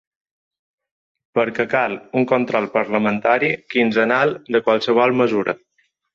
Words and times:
Perquè 1.39 1.65
cal 1.73 1.93
un 2.21 2.25
control 2.31 2.69
parlamentari 2.79 3.53
quinzenal 3.75 4.35
de 4.57 4.65
qualsevol 4.71 5.17
mesura. 5.23 5.59